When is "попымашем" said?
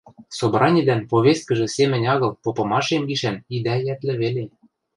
2.43-3.01